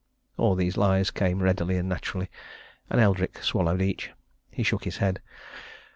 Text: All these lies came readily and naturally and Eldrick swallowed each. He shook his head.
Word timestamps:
All 0.35 0.55
these 0.55 0.77
lies 0.77 1.11
came 1.11 1.43
readily 1.43 1.77
and 1.77 1.87
naturally 1.87 2.31
and 2.89 2.99
Eldrick 2.99 3.43
swallowed 3.43 3.83
each. 3.83 4.09
He 4.49 4.63
shook 4.63 4.83
his 4.85 4.97
head. 4.97 5.21